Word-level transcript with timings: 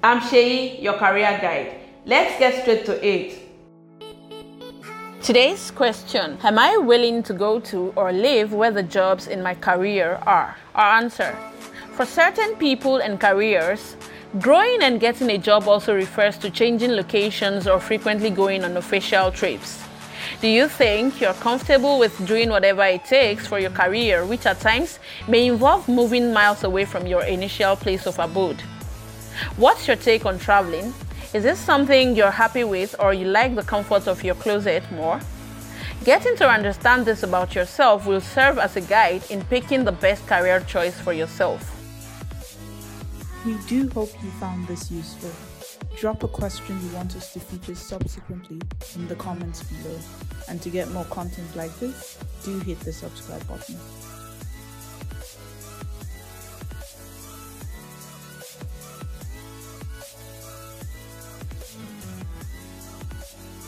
I'm 0.00 0.20
Sheyi, 0.20 0.80
your 0.80 0.94
career 0.94 1.36
guide. 1.42 1.74
Let's 2.06 2.38
get 2.38 2.62
straight 2.62 2.86
to 2.86 3.04
it. 3.04 3.36
Today's 5.20 5.72
question 5.72 6.38
Am 6.44 6.56
I 6.56 6.76
willing 6.76 7.24
to 7.24 7.34
go 7.34 7.58
to 7.58 7.92
or 7.96 8.12
live 8.12 8.52
where 8.52 8.70
the 8.70 8.84
jobs 8.84 9.26
in 9.26 9.42
my 9.42 9.56
career 9.56 10.20
are? 10.24 10.56
Our 10.76 10.98
answer 10.98 11.36
For 11.94 12.06
certain 12.06 12.54
people 12.56 12.98
and 12.98 13.18
careers, 13.18 13.96
growing 14.38 14.82
and 14.82 15.00
getting 15.00 15.30
a 15.30 15.38
job 15.38 15.66
also 15.66 15.96
refers 15.96 16.38
to 16.38 16.50
changing 16.50 16.92
locations 16.92 17.66
or 17.66 17.80
frequently 17.80 18.30
going 18.30 18.62
on 18.62 18.76
official 18.76 19.32
trips. 19.32 19.82
Do 20.40 20.46
you 20.46 20.68
think 20.68 21.20
you're 21.20 21.34
comfortable 21.34 21.98
with 21.98 22.24
doing 22.24 22.50
whatever 22.50 22.84
it 22.84 23.04
takes 23.04 23.48
for 23.48 23.58
your 23.58 23.70
career, 23.72 24.24
which 24.24 24.46
at 24.46 24.60
times 24.60 25.00
may 25.26 25.48
involve 25.48 25.88
moving 25.88 26.32
miles 26.32 26.62
away 26.62 26.84
from 26.84 27.08
your 27.08 27.24
initial 27.24 27.74
place 27.74 28.06
of 28.06 28.16
abode? 28.20 28.62
What's 29.56 29.86
your 29.86 29.96
take 29.96 30.26
on 30.26 30.38
traveling? 30.38 30.94
Is 31.34 31.42
this 31.42 31.58
something 31.58 32.16
you're 32.16 32.30
happy 32.30 32.64
with 32.64 32.94
or 32.98 33.12
you 33.12 33.26
like 33.26 33.54
the 33.54 33.62
comfort 33.62 34.08
of 34.08 34.24
your 34.24 34.34
closet 34.34 34.82
more? 34.92 35.20
Getting 36.04 36.36
to 36.36 36.48
understand 36.48 37.04
this 37.04 37.22
about 37.22 37.54
yourself 37.54 38.06
will 38.06 38.20
serve 38.20 38.58
as 38.58 38.76
a 38.76 38.80
guide 38.80 39.22
in 39.30 39.42
picking 39.44 39.84
the 39.84 39.92
best 39.92 40.26
career 40.26 40.60
choice 40.60 40.98
for 40.98 41.12
yourself. 41.12 41.74
We 43.44 43.56
do 43.66 43.88
hope 43.90 44.10
you 44.22 44.30
found 44.40 44.66
this 44.66 44.90
useful. 44.90 45.30
Drop 45.96 46.22
a 46.22 46.28
question 46.28 46.80
you 46.80 46.94
want 46.94 47.16
us 47.16 47.32
to 47.32 47.40
feature 47.40 47.74
subsequently 47.74 48.60
in 48.94 49.08
the 49.08 49.16
comments 49.16 49.62
below. 49.64 49.98
And 50.48 50.62
to 50.62 50.70
get 50.70 50.90
more 50.92 51.04
content 51.06 51.54
like 51.56 51.76
this, 51.78 52.18
do 52.44 52.58
hit 52.60 52.80
the 52.80 52.92
subscribe 52.92 53.46
button. 53.48 53.76